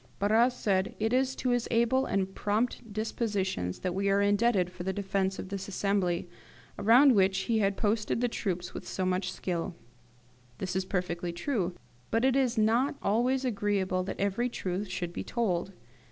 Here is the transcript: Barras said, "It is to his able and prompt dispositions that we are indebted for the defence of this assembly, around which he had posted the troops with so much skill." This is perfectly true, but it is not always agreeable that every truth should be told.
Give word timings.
Barras 0.17 0.55
said, 0.55 0.95
"It 0.99 1.13
is 1.13 1.35
to 1.35 1.49
his 1.49 1.67
able 1.69 2.07
and 2.07 2.33
prompt 2.33 2.91
dispositions 2.91 3.81
that 3.81 3.93
we 3.93 4.09
are 4.09 4.19
indebted 4.19 4.71
for 4.71 4.81
the 4.81 4.91
defence 4.93 5.37
of 5.37 5.49
this 5.49 5.67
assembly, 5.67 6.27
around 6.79 7.13
which 7.13 7.41
he 7.41 7.59
had 7.59 7.77
posted 7.77 8.19
the 8.19 8.27
troops 8.27 8.73
with 8.73 8.87
so 8.87 9.05
much 9.05 9.31
skill." 9.31 9.75
This 10.57 10.75
is 10.75 10.85
perfectly 10.85 11.31
true, 11.31 11.75
but 12.09 12.25
it 12.25 12.35
is 12.35 12.57
not 12.57 12.95
always 13.03 13.45
agreeable 13.45 14.01
that 14.05 14.19
every 14.19 14.49
truth 14.49 14.87
should 14.87 15.13
be 15.13 15.23
told. 15.23 15.71